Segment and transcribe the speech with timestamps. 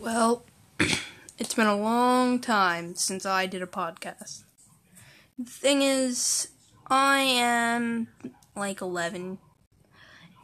[0.00, 0.44] Well,
[1.38, 4.44] it's been a long time since I did a podcast.
[5.36, 6.50] The thing is,
[6.86, 8.06] I am
[8.54, 9.38] like 11,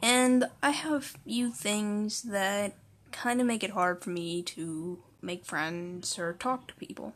[0.01, 2.75] and I have a few things that
[3.13, 7.13] kind of make it hard for me to make friends or talk to people.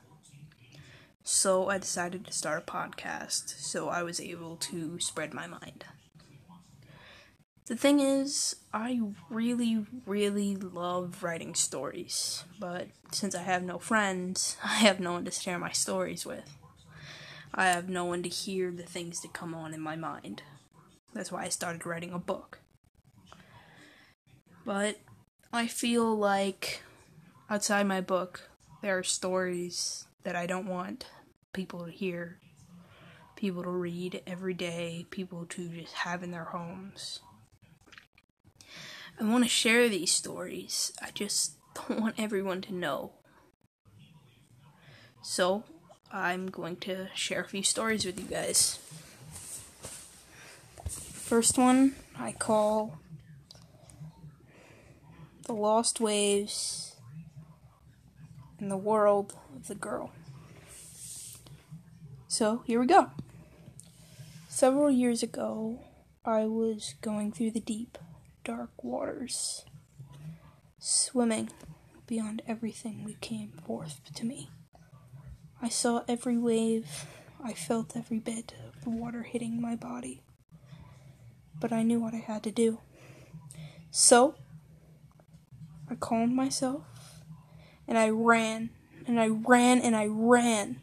[1.26, 5.84] So I decided to start a podcast so I was able to spread my mind.
[7.70, 9.00] The thing is, I
[9.30, 15.26] really, really love writing stories, but since I have no friends, I have no one
[15.26, 16.58] to share my stories with.
[17.54, 20.42] I have no one to hear the things that come on in my mind.
[21.14, 22.60] That's why I started writing a book.
[24.66, 24.98] But
[25.54, 26.82] I feel like
[27.52, 28.50] outside my book,
[28.82, 31.06] there are stories that I don't want
[31.54, 32.40] people to hear,
[33.36, 37.20] people to read every day, people to just have in their homes.
[39.20, 40.94] I want to share these stories.
[41.02, 43.12] I just don't want everyone to know.
[45.22, 45.64] So,
[46.12, 48.80] I'm going to share a few stories with you guys.
[50.88, 53.00] First one I call
[55.46, 56.96] The Lost Waves
[58.58, 60.12] in the World of the Girl.
[62.28, 63.12] So, here we go.
[64.48, 65.82] Several years ago,
[66.24, 67.98] I was going through the deep
[68.50, 69.64] dark waters,
[70.80, 71.52] swimming
[72.08, 74.50] beyond everything that came forth to me.
[75.62, 77.06] I saw every wave,
[77.44, 80.24] I felt every bit of the water hitting my body,
[81.60, 82.80] but I knew what I had to do.
[83.92, 84.34] So,
[85.88, 87.22] I calmed myself,
[87.88, 88.72] and I ran,
[89.06, 90.82] and I ran, and I ran.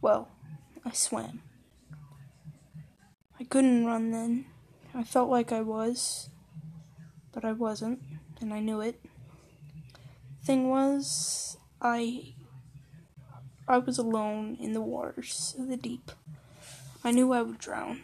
[0.00, 0.28] Well,
[0.84, 1.40] I swam.
[3.38, 4.46] I couldn't run then.
[4.94, 6.28] I felt like I was,
[7.32, 8.00] but I wasn't,
[8.40, 9.00] and I knew it.
[10.44, 12.34] Thing was, I
[13.66, 16.10] I was alone in the waters of the deep.
[17.04, 18.02] I knew I would drown.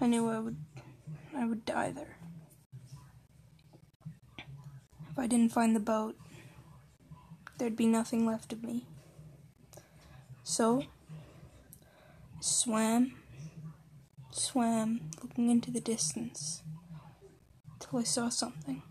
[0.00, 0.56] I knew I would
[1.36, 2.16] I would die there.
[5.10, 6.16] If I didn't find the boat,
[7.58, 8.86] there'd be nothing left of me.
[10.42, 10.84] So,
[12.40, 13.19] swam,
[14.40, 16.62] swam, looking into the distance
[17.78, 18.82] till I saw something.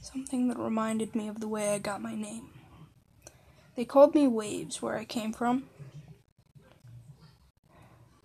[0.00, 2.50] Something that reminded me of the way I got my name.
[3.76, 5.64] They called me Waves where I came from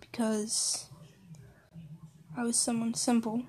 [0.00, 0.86] because
[2.36, 3.42] I was someone simple.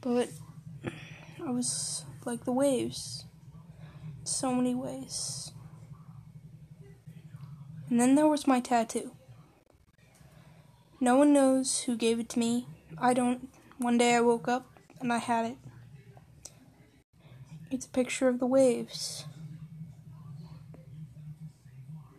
[0.00, 0.30] But
[1.46, 3.24] I was like the waves
[4.20, 5.52] in so many ways.
[7.88, 9.12] And then there was my tattoo.
[11.02, 12.68] No one knows who gave it to me.
[12.96, 15.56] I don't one day I woke up and I had it.
[17.72, 19.24] It's a picture of the waves.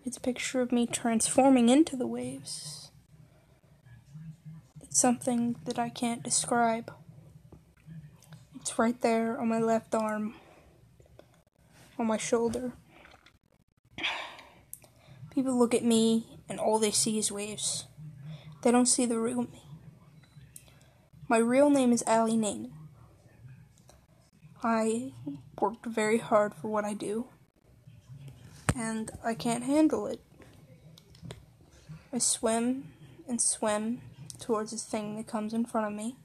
[0.04, 2.92] It's a picture of me transforming into the waves.
[4.82, 6.92] It's something that I can't describe.
[8.60, 10.36] It's right there on my left arm,
[11.98, 12.74] on my shoulder.
[15.34, 17.86] People look at me and all they see is waves.
[18.64, 19.62] They don't see the real me.
[21.28, 22.72] My real name is Allie Naiman.
[24.64, 25.12] I
[25.60, 27.28] worked very hard for what I do,
[28.74, 30.22] and I can't handle it.
[32.14, 32.94] I swim
[33.28, 34.00] and swim
[34.40, 36.16] towards this thing that comes in front of me,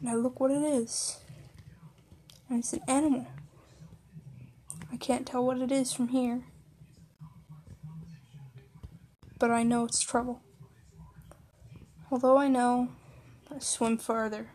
[0.00, 1.18] and I look what it is.
[2.48, 3.26] And it's an animal.
[4.90, 6.44] I can't tell what it is from here,
[9.38, 10.40] but I know it's trouble.
[12.12, 12.90] Although I know
[13.50, 14.50] I swim farther,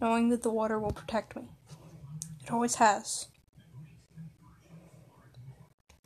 [0.00, 1.42] knowing that the water will protect me.
[2.40, 3.26] It always has.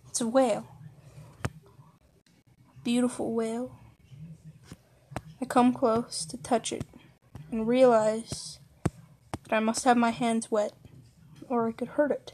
[0.08, 0.66] It's a whale.
[1.44, 3.78] A beautiful whale.
[5.42, 6.86] I come close to touch it
[7.52, 8.58] and realize
[9.42, 10.72] that I must have my hands wet
[11.50, 12.32] or I could hurt it,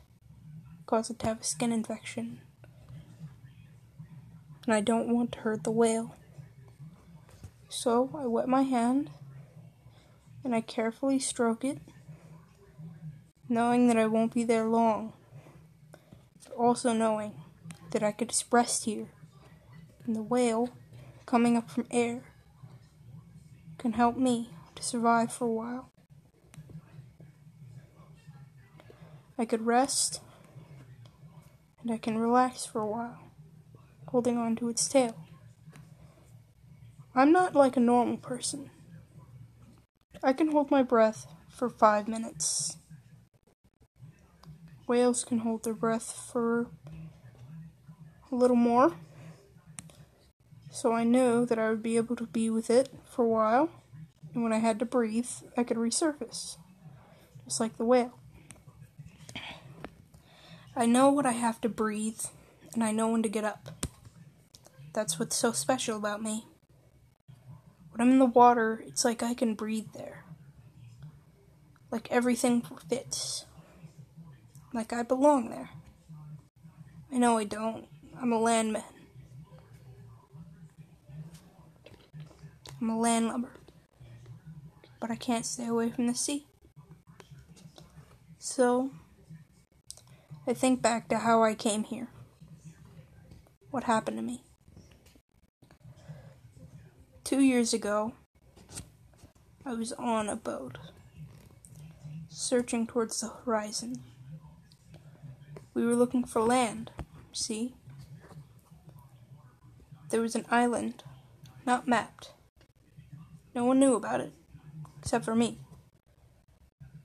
[0.87, 2.41] cause it to have a skin infection.
[4.65, 6.15] And I don't want to hurt the whale.
[7.73, 9.09] So I wet my hand
[10.45, 11.79] and I carefully stroke it,
[13.49, 15.15] knowing that I won't be there long,
[16.45, 17.33] but also knowing
[17.93, 19.07] that I could just rest here,
[20.05, 20.69] and the whale,
[21.25, 22.25] coming up from air,
[23.79, 25.91] can help me to survive for a while.
[29.39, 30.21] I could rest,
[31.81, 33.19] and I can relax for a while,
[34.09, 35.17] holding on to its tail.
[37.15, 38.71] I'm not like a normal person.
[40.23, 42.77] I can hold my breath for five minutes
[44.93, 46.67] whales can hold their breath for
[48.31, 48.95] a little more.
[50.71, 53.71] So I knew that I would be able to be with it for a while,
[54.35, 56.59] and when I had to breathe, I could resurface,
[57.45, 58.19] just like the whale.
[60.77, 62.21] I know what I have to breathe,
[62.75, 63.87] and I know when to get up.
[64.93, 66.45] That's what's so special about me.
[67.93, 70.25] When I'm in the water, it's like I can breathe there.
[71.91, 73.45] Like everything fits.
[74.73, 75.71] Like I belong there.
[77.13, 77.87] I know I don't.
[78.21, 78.83] I'm a landman.
[82.81, 83.53] I'm a landlubber.
[84.99, 86.47] But I can't stay away from the sea.
[88.39, 88.91] So,
[90.47, 92.09] I think back to how I came here.
[93.71, 94.43] What happened to me?
[97.33, 98.13] Two years ago,
[99.65, 100.77] I was on a boat,
[102.29, 104.03] searching towards the horizon.
[105.73, 106.91] We were looking for land,
[107.33, 107.75] see?
[110.11, 111.05] There was an island,
[111.65, 112.33] not mapped.
[113.55, 114.35] No one knew about it,
[114.99, 115.59] except for me,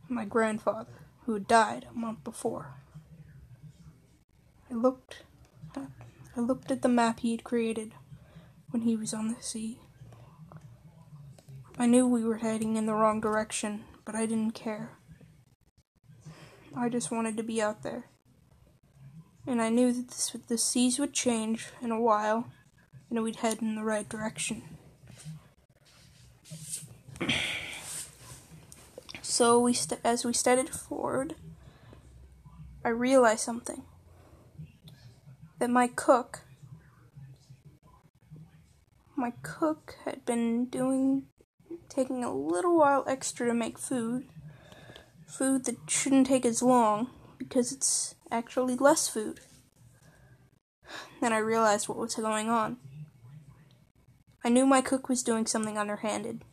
[0.09, 0.91] my grandfather,
[1.23, 2.73] who had died a month before.
[4.69, 5.23] I looked,
[5.73, 7.93] I looked at the map he had created
[8.71, 9.79] when he was on the sea.
[11.79, 14.97] I knew we were heading in the wrong direction, but I didn't care.
[16.75, 18.05] I just wanted to be out there.
[19.45, 22.47] And I knew that this, the seas would change in a while,
[23.11, 24.63] and we'd head in the right direction.
[29.21, 31.35] so we st- as we steadied forward,
[32.83, 33.83] I realized something.
[35.59, 36.41] That my cook,
[39.15, 41.27] my cook had been doing
[41.89, 44.27] taking a little while extra to make food.
[45.25, 49.39] Food that shouldn't take as long because it's actually less food.
[51.21, 52.77] Then I realized what was going on.
[54.43, 56.43] I knew my cook was doing something underhanded.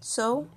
[0.00, 0.48] So,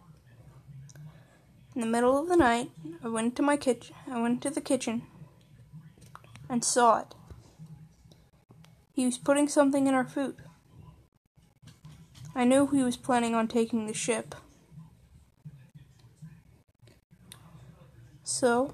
[1.75, 2.71] in the middle of the night,
[3.03, 3.95] I went to my kitchen.
[4.09, 5.03] I went to the kitchen
[6.49, 7.13] and saw it.
[8.93, 10.37] He was putting something in our food.
[12.37, 14.35] I knew he was planning on taking the ship.
[18.23, 18.73] So,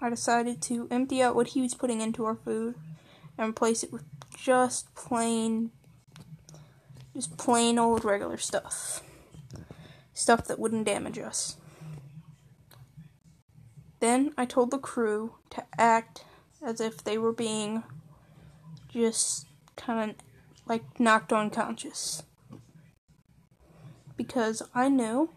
[0.00, 2.74] I decided to empty out what he was putting into our food
[3.38, 4.02] and replace it with
[4.36, 5.70] just plain,
[7.14, 9.04] just plain old regular stuff.
[10.12, 11.56] Stuff that wouldn't damage us.
[14.00, 16.24] Then I told the crew to act
[16.60, 17.84] as if they were being
[18.88, 19.46] just
[19.76, 20.16] kind of
[20.66, 22.24] like knocked unconscious
[24.16, 25.30] because I knew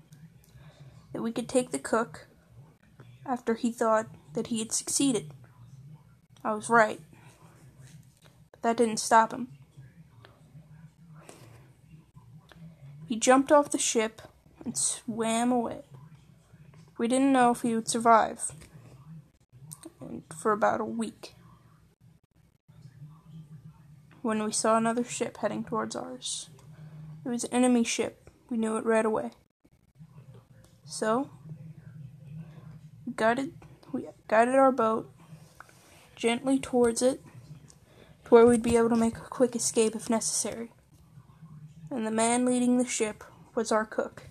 [1.13, 2.27] that we could take the cook
[3.25, 5.33] after he thought that he had succeeded.
[6.43, 6.99] I was right.
[8.51, 9.47] But that didn't stop him.
[13.07, 14.21] He jumped off the ship
[14.63, 15.83] and swam away.
[16.97, 18.51] We didn't know if he would survive
[19.99, 21.35] and for about a week
[24.21, 26.49] when we saw another ship heading towards ours.
[27.25, 29.31] It was an enemy ship we knew it right away.
[30.85, 31.29] So,
[33.05, 33.53] we guided,
[33.91, 35.11] we guided our boat
[36.15, 37.21] gently towards it
[38.25, 40.71] to where we'd be able to make a quick escape if necessary.
[41.89, 43.23] And the man leading the ship
[43.53, 44.23] was our cook.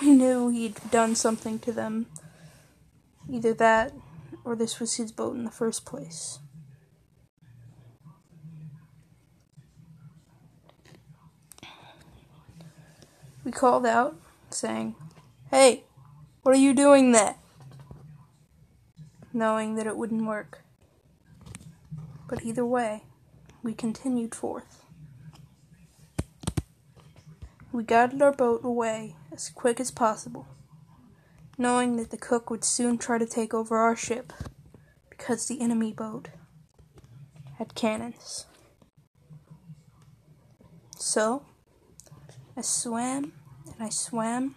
[0.00, 2.06] We knew he'd done something to them.
[3.30, 3.92] Either that,
[4.44, 6.40] or this was his boat in the first place.
[13.44, 14.16] We called out,
[14.48, 14.94] saying,
[15.50, 15.84] Hey,
[16.42, 17.36] what are you doing there?
[19.32, 20.62] Knowing that it wouldn't work.
[22.26, 23.04] But either way,
[23.62, 24.84] we continued forth.
[27.70, 30.46] We guided our boat away as quick as possible,
[31.58, 34.32] knowing that the cook would soon try to take over our ship
[35.10, 36.28] because the enemy boat
[37.58, 38.46] had cannons.
[40.96, 41.44] So,
[42.56, 43.32] I swam
[43.66, 44.54] and I swam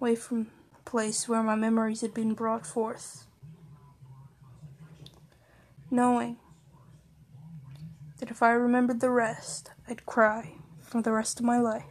[0.00, 3.26] away from the place where my memories had been brought forth,
[5.90, 6.38] knowing
[8.18, 11.84] that if I remembered the rest, I'd cry for the rest of my life.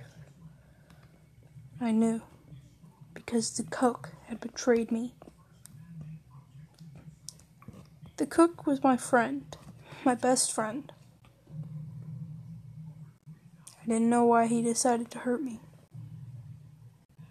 [1.80, 2.22] I knew
[3.13, 5.13] because the cook had betrayed me.
[8.18, 9.56] The cook was my friend,
[10.04, 10.92] my best friend.
[13.81, 15.59] I didn't know why he decided to hurt me.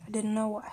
[0.06, 0.72] I didn't know why.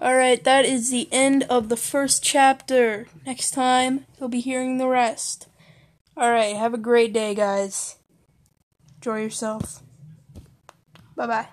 [0.00, 3.06] Alright, that is the end of the first chapter.
[3.24, 5.46] Next time, you'll be hearing the rest.
[6.16, 7.96] Alright, have a great day, guys.
[8.96, 9.82] Enjoy yourself.
[11.16, 11.48] Bye bye.